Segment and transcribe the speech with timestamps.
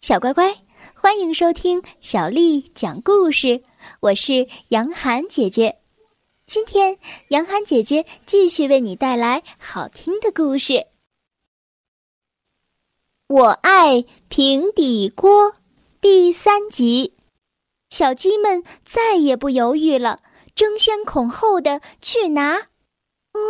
[0.00, 0.54] 小乖乖，
[0.94, 3.62] 欢迎收听小丽讲故事。
[4.00, 5.80] 我是杨涵姐姐，
[6.46, 6.96] 今天
[7.30, 10.86] 杨涵姐姐继续为你带来好听的故事。
[13.26, 15.56] 我爱平底锅
[16.00, 17.16] 第三集，
[17.90, 20.20] 小鸡们再也不犹豫了，
[20.54, 22.54] 争先恐后的去拿。
[22.54, 23.40] 哦，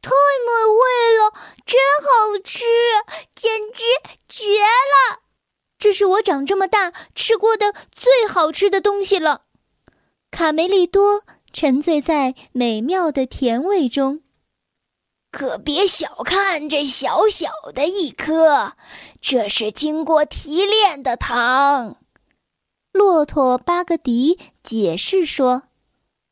[0.00, 1.32] 太美味了，
[1.66, 2.64] 真好吃，
[3.34, 3.84] 简直
[4.26, 5.20] 绝了！
[5.80, 9.42] 这是我长这么大吃过的最好吃的东西了。
[10.30, 11.22] 卡梅利多
[11.52, 14.20] 沉醉在美妙的甜味中，
[15.32, 18.74] 可别小看这小小的一颗，
[19.20, 21.96] 这是经过提炼的糖。
[22.92, 25.64] 骆驼巴格迪解释说。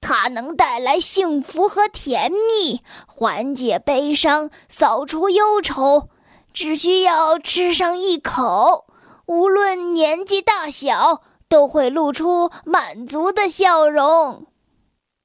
[0.00, 6.08] 它能带来幸福和甜蜜，缓解悲伤，扫除忧愁。
[6.54, 8.86] 只需要吃上一口，
[9.28, 14.46] 无论年纪大小，都会露出满足的笑容。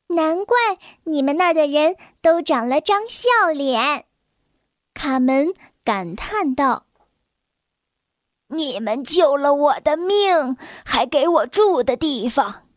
[0.08, 0.58] 难怪
[1.06, 4.06] 你们那儿的人都长了张笑脸，
[4.94, 5.54] 卡门
[5.86, 6.86] 感叹道
[8.54, 12.68] ：“你们救了我的命，还给我住的地方。”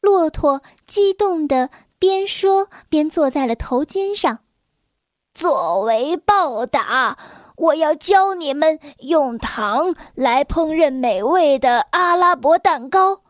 [0.00, 4.38] 骆驼激动的边说边坐在了头巾上。
[5.34, 7.18] 作为报答，
[7.56, 13.22] 我要教你们用糖来烹饪美味的阿拉伯蛋糕，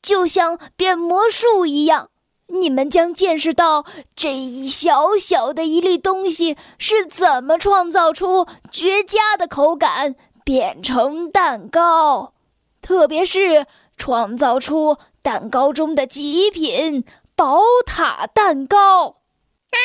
[0.00, 2.10] 就像变魔术一样。
[2.48, 3.84] 你们将见识到
[4.14, 12.34] 这一小小的一粒东西是怎么创造出绝佳的口感，变成蛋糕，
[12.82, 14.98] 特别是创造出。
[15.22, 17.04] 蛋糕中的极品
[17.36, 19.78] 宝塔蛋糕，啊，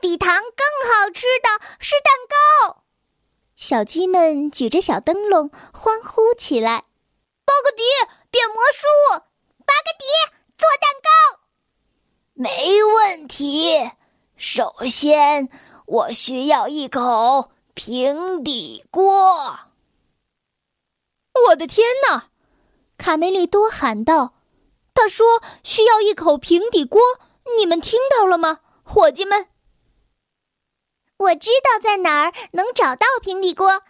[0.00, 2.71] 比糖更好吃的是蛋糕！
[3.72, 6.84] 小鸡们举着小灯笼欢呼起来。
[7.46, 7.82] 巴格迪
[8.30, 8.86] 变魔术，
[9.64, 10.04] 巴格迪
[10.58, 11.40] 做蛋糕，
[12.34, 13.92] 没问题。
[14.36, 15.48] 首先，
[15.86, 19.58] 我需要一口平底锅。
[21.48, 22.28] 我的天哪！
[22.98, 24.34] 卡梅利多喊道。
[24.92, 27.00] 他说：“需要一口平底锅，
[27.56, 29.48] 你们听到了吗，伙计们？”
[31.22, 33.82] 我知道在哪儿能找到平底锅。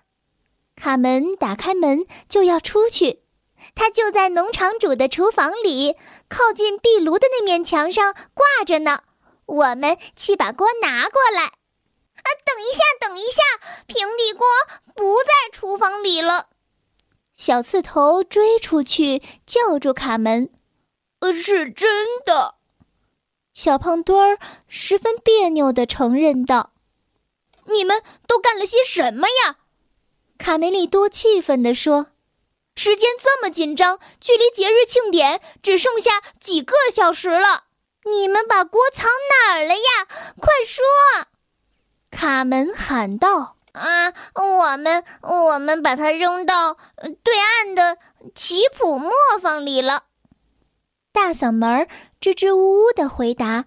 [0.76, 3.22] 卡门打开门就要出去，
[3.74, 5.96] 他就在农场主的厨房里，
[6.28, 9.02] 靠近壁炉的那面墙上挂着呢。
[9.46, 11.44] 我们去把锅拿过来。
[11.44, 13.42] 啊，等一下，等一下，
[13.86, 14.46] 平底锅
[14.94, 16.48] 不在厨房里了。
[17.34, 20.50] 小刺头追出去叫住卡门。
[21.20, 22.56] 呃，是真的。
[23.52, 24.38] 小胖墩儿
[24.68, 26.72] 十分别扭的承认道
[27.66, 29.56] ：“你们都干了些什么呀？”
[30.38, 32.08] 卡梅利多气愤地说
[32.74, 37.64] ：“时间这么紧张，距离节日庆典只剩下几个小时了。
[38.04, 40.08] 你们把锅藏哪儿了呀？
[40.40, 40.84] 快说！”
[42.10, 46.76] 卡门喊道：“啊，我们我们把它扔到
[47.22, 47.98] 对岸的
[48.34, 50.04] 奇普磨坊里了。”
[51.12, 51.88] 大嗓门儿
[52.20, 53.66] 支支吾吾的回答：“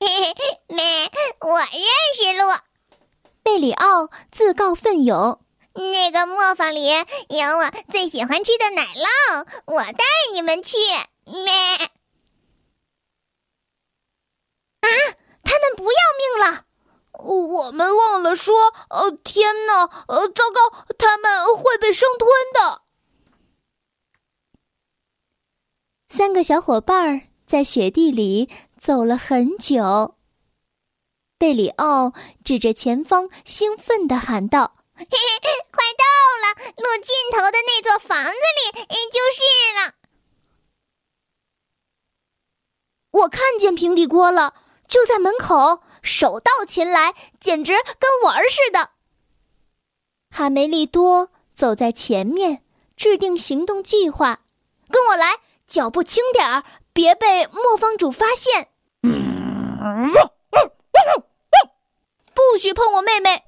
[0.00, 1.10] 嘿嘿，妹，
[1.40, 1.82] 我认
[2.14, 2.44] 识路。”
[3.42, 5.40] 贝里奥自告奋勇
[5.74, 10.76] ：“那个磨坊里有我最喜欢吃的奶酪，我带你们去。”
[11.24, 11.52] 咩！
[14.80, 14.88] 啊，
[15.42, 16.64] 他们不要命了！
[17.12, 22.82] 我们忘了说，呃，天哪，呃，糟糕，他们会被生吞的。
[26.08, 30.14] 三个小伙伴儿在雪地里走了很久。
[31.36, 32.12] 贝里奥
[32.44, 36.04] 指着前方，兴奋地喊道：“嘿嘿，快到
[36.42, 36.72] 了！
[36.76, 39.42] 路尽头的那座房子里就是
[39.76, 39.94] 了。
[43.10, 44.54] 我看见平底锅了，
[44.86, 48.90] 就在门口，手到擒来，简直跟玩儿似的。”
[50.30, 52.62] 哈梅利多走在前面，
[52.96, 54.40] 制定行动计划。
[54.88, 55.40] 跟我来。
[55.68, 56.64] 脚步轻点儿，
[56.98, 58.66] 别被磨坊主发现。
[62.34, 63.40] 不许碰我妹妹，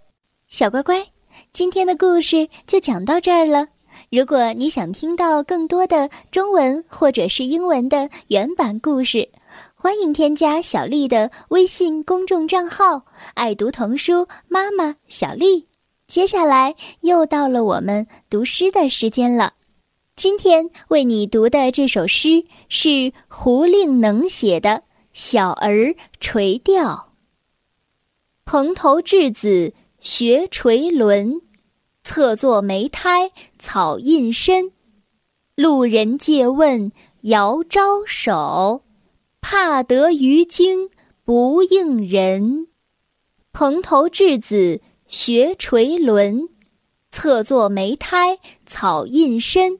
[0.46, 1.04] 小乖乖。
[1.50, 3.66] 今天的故事就讲到这儿了。
[4.08, 9.28] 如果你想听到更多的中文或者是英文的原版故事，
[9.74, 13.04] 欢迎添加小丽的微信公众账号
[13.34, 15.66] “爱读童书妈妈小丽”。
[16.06, 19.54] 接下来又到了我们读诗的时间了。
[20.22, 24.68] 今天为你读的这首诗是胡令能写的
[25.14, 26.84] 《小儿垂钓》。
[28.44, 31.40] 蓬头稚子学垂纶，
[32.02, 34.72] 侧坐莓苔草映身。
[35.54, 38.82] 路人借问遥招手，
[39.40, 40.90] 怕得鱼惊
[41.24, 42.68] 不应人。
[43.54, 46.50] 蓬头稚子学垂纶，
[47.10, 49.79] 侧坐莓苔草映身。